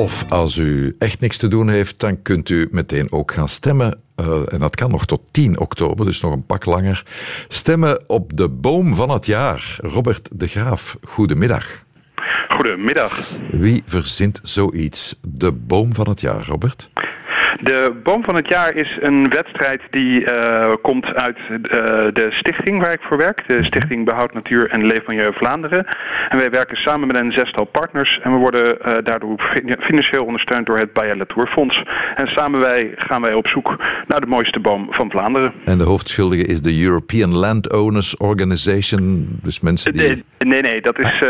[0.00, 4.00] Of als u echt niks te doen heeft, dan kunt u meteen ook gaan stemmen.
[4.20, 7.04] Uh, en dat kan nog tot 10 oktober, dus nog een pak langer.
[7.48, 9.76] Stemmen op de boom van het jaar.
[9.80, 11.84] Robert de Graaf, goedemiddag.
[12.48, 13.28] Goedemiddag.
[13.50, 15.18] Wie verzint zoiets?
[15.22, 16.90] De boom van het jaar, Robert?
[17.60, 21.58] De Boom van het Jaar is een wedstrijd die uh, komt uit uh,
[22.12, 23.44] de stichting waar ik voor werk.
[23.46, 25.86] De Stichting Behoud Natuur en Leefmilieu Vlaanderen.
[26.28, 28.20] En wij werken samen met een zestal partners.
[28.22, 31.82] En we worden uh, daardoor financieel ondersteund door het Bayer Latour Fonds.
[32.16, 35.52] En samen wij gaan wij op zoek naar de mooiste boom van Vlaanderen.
[35.64, 39.38] En de hoofdschuldige is de European Landowners Organization.
[39.42, 40.02] Dus mensen die...
[40.02, 41.22] Nee, nee, nee dat, is,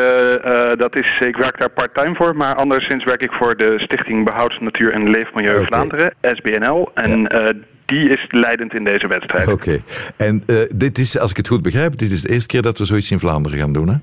[0.77, 2.37] dat is, ik werk daar part-time voor.
[2.37, 5.67] Maar anderszins werk ik voor de Stichting Behoud Natuur en Leefmilieu okay.
[5.67, 6.10] Vlaanderen.
[6.23, 6.91] SBNL.
[6.95, 7.43] En ja.
[7.43, 7.55] uh,
[7.91, 9.49] die is leidend in deze wedstrijd.
[9.49, 9.53] Oké.
[9.53, 9.83] Okay.
[10.17, 12.79] En uh, dit is, als ik het goed begrijp, dit is de eerste keer dat
[12.79, 13.95] we zoiets in Vlaanderen gaan doen, hè?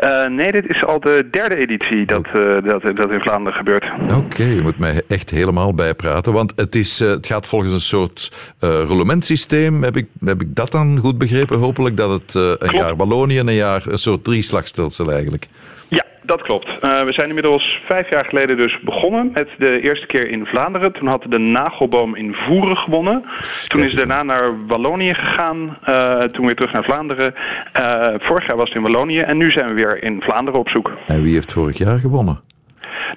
[0.00, 3.84] Uh, nee, dit is al de derde editie dat, uh, dat, dat in Vlaanderen gebeurt.
[4.02, 6.32] Oké, okay, je moet mij echt helemaal bijpraten.
[6.32, 9.82] Want het, is, uh, het gaat volgens een soort roulementsysteem.
[9.82, 11.58] Heb ik, heb ik dat dan goed begrepen?
[11.58, 12.74] Hopelijk dat het een Klopt.
[12.74, 15.48] jaar Wallonië en een jaar een soort drieslagstelsel eigenlijk.
[16.22, 16.68] Dat klopt.
[16.68, 20.92] Uh, we zijn inmiddels vijf jaar geleden dus begonnen met de eerste keer in Vlaanderen.
[20.92, 23.24] Toen had de nagelboom in Voeren gewonnen.
[23.68, 25.78] Toen is daarna naar Wallonië gegaan.
[25.88, 27.34] Uh, toen weer terug naar Vlaanderen.
[27.76, 30.68] Uh, vorig jaar was het in Wallonië en nu zijn we weer in Vlaanderen op
[30.68, 30.92] zoek.
[31.06, 32.40] En wie heeft vorig jaar gewonnen?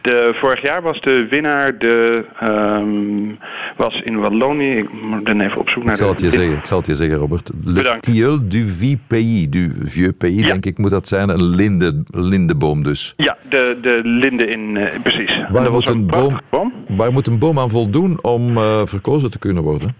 [0.01, 3.37] De, vorig jaar was de winnaar de, um,
[3.75, 4.77] was in Wallonië.
[4.77, 6.23] Ik moet dan even op zoek naar ik zal de...
[6.23, 7.49] Het je zeggen, ik zal het je zeggen, Robert.
[7.63, 9.49] Le tilleul du vieux pays.
[9.49, 10.47] Du vieux pays, ja.
[10.47, 11.29] denk ik, moet dat zijn.
[11.29, 13.13] Een linde, lindeboom dus.
[13.15, 14.75] Ja, de, de linde in...
[14.75, 15.41] Uh, precies.
[15.49, 19.39] Waar moet, een boom, boom, waar moet een boom aan voldoen om uh, verkozen te
[19.39, 19.95] kunnen worden?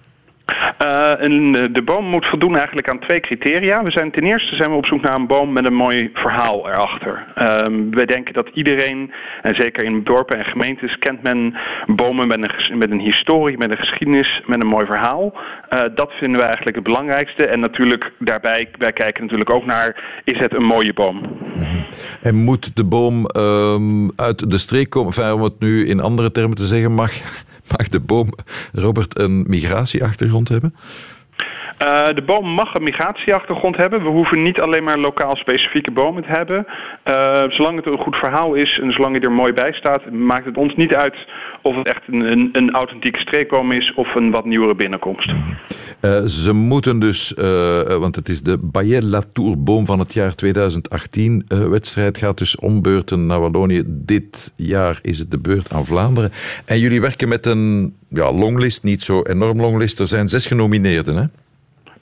[0.82, 3.84] Uh, en de boom moet voldoen eigenlijk aan twee criteria.
[3.84, 6.70] We zijn ten eerste zijn we op zoek naar een boom met een mooi verhaal
[6.70, 7.26] erachter.
[7.40, 11.56] Um, wij denken dat iedereen, en zeker in dorpen en gemeentes, kent men
[11.86, 15.34] bomen met een, met een historie, met een geschiedenis, met een mooi verhaal.
[15.74, 17.46] Uh, dat vinden we eigenlijk het belangrijkste.
[17.46, 21.22] En natuurlijk daarbij, wij kijken natuurlijk ook naar, is het een mooie boom?
[22.22, 26.32] En moet de boom um, uit de streek komen, enfin, om het nu in andere
[26.32, 27.12] termen te zeggen mag...
[27.78, 28.30] Mag de boom,
[28.74, 30.76] Robert, een migratieachtergrond hebben?
[31.82, 34.04] Uh, de boom mag een migratieachtergrond hebben.
[34.04, 36.66] We hoeven niet alleen maar lokaal specifieke bomen te hebben.
[37.08, 40.46] Uh, zolang het een goed verhaal is en zolang hij er mooi bij staat, maakt
[40.46, 41.16] het ons niet uit
[41.62, 45.34] of het echt een, een, authentieke streekboom is of een wat nieuwere binnenkomst.
[46.02, 47.34] Uh, ze moeten dus,
[47.88, 53.26] want het is de Bayer Latour boom van het jaar 2018 wedstrijd, gaat dus ombeurten
[53.26, 53.84] naar Wallonië.
[53.86, 56.32] Dit jaar is het de beurt aan Vlaanderen.
[56.66, 60.00] En jullie werken met een ja, longlist, niet zo enorm longlist.
[60.00, 61.26] Er zijn zes genomineerden, hè?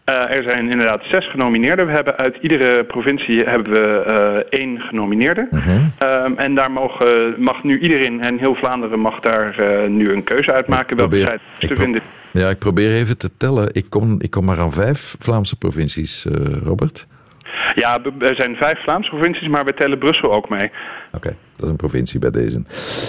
[0.09, 1.85] Uh, er zijn inderdaad zes genomineerden.
[1.85, 5.47] We hebben uit iedere provincie hebben we uh, één genomineerde.
[5.51, 6.25] Uh -huh.
[6.25, 10.23] um, en daar mogen, mag nu iedereen en heel Vlaanderen mag daar uh, nu een
[10.23, 12.01] keuze uitmaken welke zij te vinden.
[12.31, 13.69] Ja, ik probeer even te tellen.
[13.71, 16.25] Ik kom, ik kom maar aan vijf Vlaamse provincies,
[16.63, 17.05] Robert.
[17.75, 20.71] Ja, er zijn vijf Vlaamse provincies, maar we tellen Brussel ook mee.
[21.13, 22.61] Oké, okay, dat is een provincie bij deze.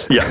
[0.07, 0.23] Ja.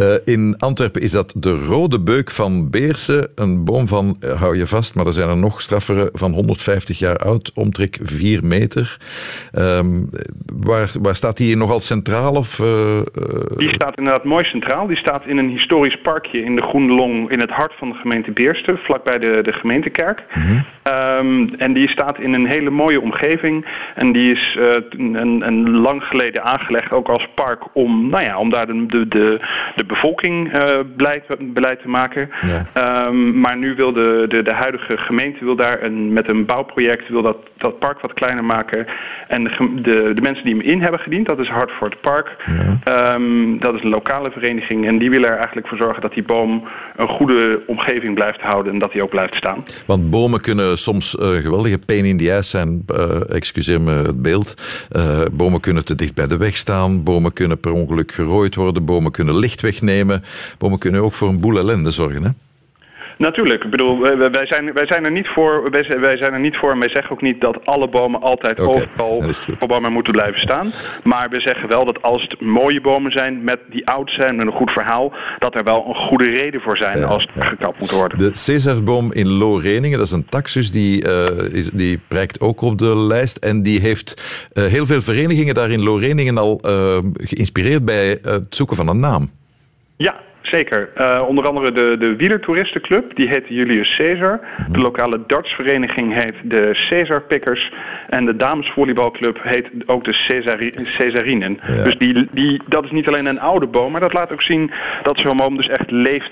[0.00, 3.28] uh, in Antwerpen is dat de Rode Beuk van Beersen.
[3.34, 6.98] Een boom van, uh, hou je vast, maar er zijn er nog straffere, van 150
[6.98, 8.98] jaar oud, omtrek 4 meter.
[9.52, 10.10] Um,
[10.56, 12.34] waar, waar staat die nogal centraal?
[12.34, 13.00] Of, uh,
[13.56, 14.86] die staat inderdaad mooi centraal.
[14.86, 17.94] Die staat in een historisch parkje in de Groene Long, in het hart van de
[17.94, 20.24] gemeente Beersten, vlakbij de, de gemeentekerk.
[20.34, 20.60] Mhm.
[20.90, 23.66] Um, en die staat in een hele mooie omgeving.
[23.94, 24.58] En die is
[24.90, 29.08] een, een lang geleden aangelegd, ook als park, om, nou ja, om daar de, de,
[29.08, 29.40] de,
[29.76, 32.30] de bevolking uh, beleid, beleid te maken.
[32.42, 33.06] Ja.
[33.06, 37.08] Um, maar nu wil de, de, de huidige gemeente wil daar een, met een bouwproject
[37.08, 38.86] wil dat, dat park wat kleiner maken.
[39.28, 42.00] En de, de, de mensen die hem in hebben gediend, dat is Hart voor het
[42.00, 42.36] Park.
[42.46, 43.14] Ja.
[43.14, 44.86] Um, dat is een lokale vereniging.
[44.86, 46.64] En die willen er eigenlijk voor zorgen dat die boom
[46.96, 49.64] een goede omgeving blijft houden en dat die ook blijft staan.
[49.86, 52.84] Want bomen kunnen soms uh, geweldige pain in the ass zijn.
[52.86, 54.54] Uh, excuseer me het beeld.
[54.92, 57.02] Uh, bomen kunnen te dicht bij de weg staan.
[57.02, 58.84] Bomen kunnen per ongeluk gerooid worden.
[58.84, 60.24] Bomen kunnen licht wegnemen.
[60.58, 62.24] Bomen kunnen ook voor een boel ellende zorgen.
[62.24, 62.30] Hè?
[63.20, 63.64] Natuurlijk.
[63.64, 65.84] Ik bedoel, wij, zijn, wij, zijn er niet voor, wij,
[66.16, 69.22] zijn- er niet voor en wij zeggen ook niet dat alle bomen altijd overal
[69.58, 70.70] voor bomen moeten blijven staan.
[71.04, 74.46] Maar we zeggen wel dat als het mooie bomen zijn met die oud zijn met
[74.46, 77.90] een goed verhaal, dat er wel een goede reden voor zijn als het gekapt moet
[77.90, 78.18] worden.
[78.18, 81.02] De Cesarboom in Looreningen, dat is een taxus die,
[81.52, 83.36] is, die prijkt ook op de lijst.
[83.36, 88.54] En die heeft eh, heel veel verenigingen daar in Looreningen al eh, geïnspireerd bij het
[88.54, 89.30] zoeken van een naam.
[89.96, 90.14] Ja,
[90.50, 90.88] zeker.
[90.94, 94.40] Eh, onder andere de, de wielertoeristenclub, die heet Julius Caesar.
[94.68, 97.72] De lokale dartsvereniging heet de Caesar Pickers.
[98.08, 101.58] En de damesvolleybalclub heet ook de Caesari Caesarinen.
[101.84, 104.70] Dus die, die, dat is niet alleen een oude boom, maar dat laat ook zien
[105.02, 106.30] dat zo'n boom dus echt leeft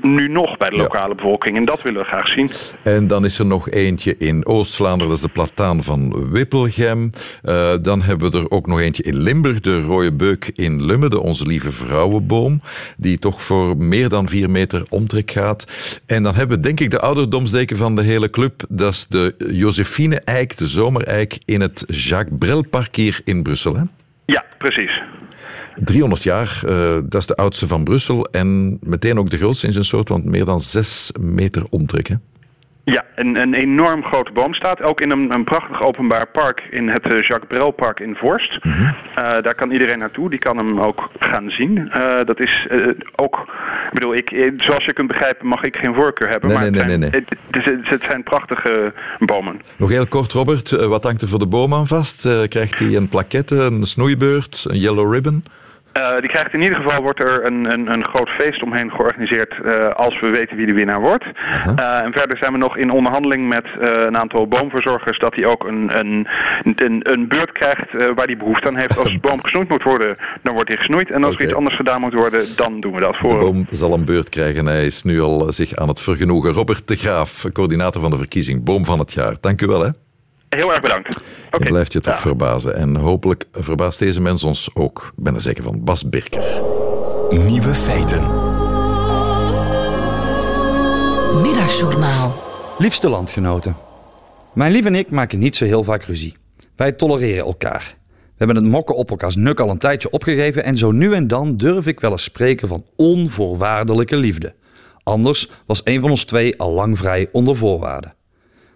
[0.00, 1.56] nu nog bij de lokale bevolking.
[1.56, 2.50] En dat willen we graag zien.
[2.82, 7.10] En dan is er nog eentje in Oost-Vlaanderen, dat is de plataan van Wippelgem.
[7.42, 11.08] Eh, dan hebben we er ook nog eentje in Limburg, de rode beuk in Lumme,
[11.08, 12.60] de Onze Lieve Vrouwenboom,
[12.96, 15.66] die toch voor meer dan vier meter omtrek gaat.
[16.06, 19.34] En dan hebben we denk ik de ouderdomsdeken van de hele club, dat is de
[19.50, 23.76] Josephine-eik, de zomereik in het Jacques Brel-park hier in Brussel.
[23.76, 23.82] Hè?
[24.24, 25.02] Ja, precies.
[25.76, 29.72] 300 jaar, eh, dat is de oudste van Brussel en meteen ook de grootste in
[29.72, 32.08] zijn soort, want meer dan zes meter omtrek.
[32.08, 32.14] Hè?
[32.84, 34.82] Ja, een, een enorm grote boom staat.
[34.82, 38.64] Ook in een, een prachtig openbaar park in het eh, Jacques Brel Park in Vorst.
[38.64, 38.82] Mhm.
[38.82, 40.30] Eh, daar kan iedereen naartoe.
[40.30, 41.90] Die kan hem ook gaan zien.
[41.90, 42.66] Eh, dat is
[43.16, 43.36] ook,
[43.86, 46.48] ik bedoel, ik, zoals je kunt begrijpen mag ik geen voorkeur hebben.
[46.48, 49.60] Nee, maar nee, het, zijn, nee, Het, het, is- het zijn prachtige bomen.
[49.76, 52.46] Nog heel kort, Robert, wat hangt er voor de boom aan vast?
[52.48, 55.44] Krijgt hij een plaquette, een snoeibeurt, een yellow ribbon?
[55.92, 59.54] Eh, die krijgt in ieder geval wordt er een, een, een groot feest omheen georganiseerd
[59.64, 61.24] eh, als we weten wie de winnaar wordt.
[61.76, 65.64] Eh, en verder zijn we nog in onderhandeling met een aantal boomverzorgers dat hij ook
[65.64, 66.26] een, een,
[66.62, 68.98] een, een beurt krijgt waar hij behoefte aan heeft.
[68.98, 71.10] Als de boom gesnoeid moet worden, dan wordt hij gesnoeid.
[71.10, 73.66] En als er iets anders gedaan moet worden, dan doen we dat voor De boom
[73.70, 74.66] zal een beurt krijgen.
[74.66, 76.52] Hij is nu al zich aan het vergenoegen.
[76.52, 79.34] Robert de Graaf, coördinator van de verkiezing Boom van het Jaar.
[79.40, 79.84] Dank u wel.
[79.84, 79.90] Hè.
[80.56, 81.20] Heel erg bedankt.
[81.50, 82.74] Dan blijft je toch verbazen.
[82.74, 85.12] En hopelijk verbaast deze mens ons ook.
[85.16, 85.84] Ik ben er zeker van.
[85.84, 86.42] Bas Birker.
[87.30, 88.20] Nieuwe feiten.
[91.42, 92.42] Middagjournaal.
[92.78, 93.76] Liefste landgenoten.
[94.52, 96.36] Mijn lief en ik maken niet zo heel vaak ruzie.
[96.76, 97.94] Wij tolereren elkaar.
[98.08, 101.26] We hebben het mokken op elkaars nuk al een tijdje opgegeven en zo nu en
[101.26, 104.54] dan durf ik wel eens spreken van onvoorwaardelijke liefde.
[105.02, 108.14] Anders was een van ons twee al lang vrij onder voorwaarden.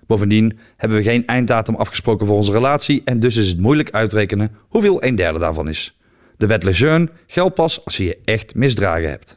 [0.06, 4.56] Bovendien hebben we geen einddatum afgesproken voor onze relatie en dus is het moeilijk uitrekenen
[4.68, 5.98] hoeveel een derde daarvan is.
[6.36, 9.34] De wet Lejeune geldt pas als je je echt misdragen hebt.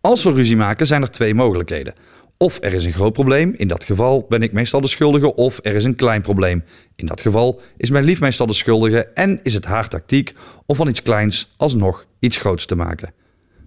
[0.00, 1.94] Als we ruzie maken zijn er twee mogelijkheden.
[2.38, 5.58] Of er is een groot probleem, in dat geval ben ik meestal de schuldige, of
[5.62, 6.64] er is een klein probleem.
[6.96, 10.34] In dat geval is mijn lief meestal de schuldige en is het haar tactiek
[10.66, 13.12] om van iets kleins alsnog iets groots te maken.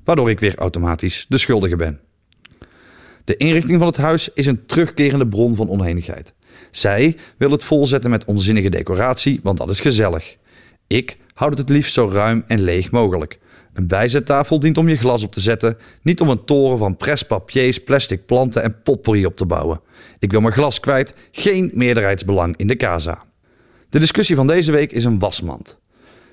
[0.03, 1.99] Waardoor ik weer automatisch de schuldige ben.
[3.29, 6.33] De inrichting van het huis is een terugkerende bron van oneenigheid.
[6.71, 10.37] Zij wil het volzetten met onzinnige decoratie, want dat is gezellig.
[10.87, 13.39] Ik houd het het liefst zo ruim en leeg mogelijk.
[13.73, 17.83] Een bijzettafel dient om je glas op te zetten, niet om een toren van prespapiers,
[17.83, 19.81] plastic planten en potpourri op te bouwen.
[20.19, 23.23] Ik wil mijn glas kwijt, geen meerderheidsbelang in de casa.
[23.89, 25.78] De discussie van deze week is een wasmand.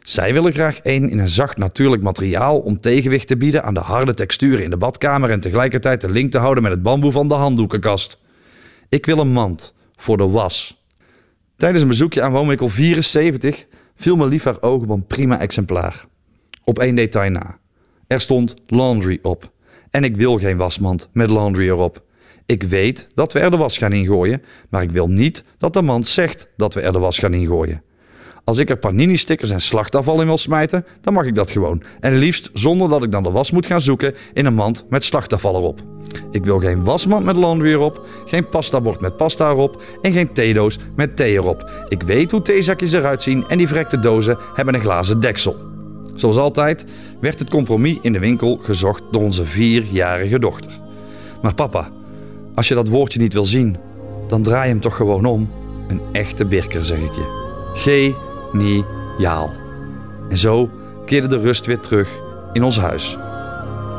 [0.07, 3.81] Zij willen graag één in een zacht natuurlijk materiaal om tegenwicht te bieden aan de
[3.81, 7.29] harde texturen in de badkamer en tegelijkertijd de link te houden met het bamboe van
[7.29, 8.19] de handdoekenkast.
[8.89, 10.85] Ik wil een mand voor de was.
[11.57, 13.67] Tijdens een bezoekje aan woonwinkel 74
[13.97, 16.05] viel me lief haar oog op een prima exemplaar.
[16.65, 17.59] Op één detail na.
[18.07, 19.53] Er stond laundry op.
[19.91, 22.03] En ik wil geen wasmand met laundry erop.
[22.47, 25.83] Ik weet dat we er de was gaan ingooien, maar ik wil niet dat de
[25.83, 27.83] mand zegt dat we er de was gaan ingooien.
[28.47, 31.83] Als ik er panini-stickers en slachtafval in wil smijten, dan mag ik dat gewoon.
[32.01, 35.05] En liefst zonder dat ik dan de was moet gaan zoeken in een mand met
[35.05, 35.81] slachtafval erop.
[36.31, 40.79] Ik wil geen wasmand met laundry erop, geen pastabord met pasta erop en geen theedoos
[40.97, 41.71] met thee erop.
[41.89, 45.57] Ik weet hoe theezakjes eruit zien en die verrekte dozen hebben een glazen deksel.
[46.15, 46.85] Zoals altijd
[47.21, 50.73] werd het compromis in de winkel gezocht door onze vierjarige dochter.
[51.43, 51.91] Maar papa,
[52.55, 53.77] als je dat woordje niet wil zien,
[54.27, 55.51] dan draai hem toch gewoon om.
[55.89, 57.45] Een echte birker, zeg ik je.
[58.57, 59.53] Geniaal.
[60.29, 60.71] En zo
[61.05, 62.21] keerde de rust weer terug
[62.53, 63.19] in ons huis.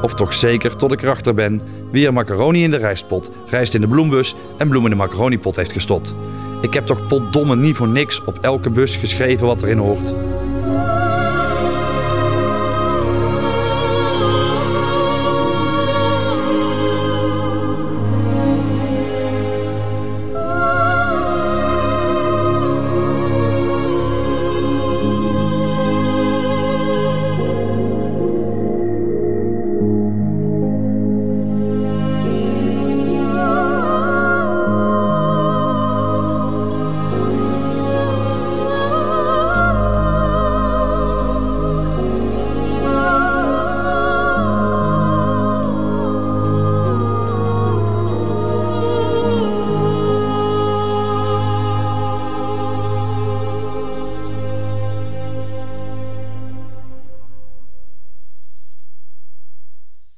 [0.02, 3.82] Of toch zeker tot ik erachter ben wie er macaroni in de rijstpot, rijst in
[3.82, 6.16] de bloembus en bloem in de macaronipot heeft gestopt.
[6.62, 10.14] Ik heb toch potdomme niet voor niks op elke bus geschreven wat erin hoort.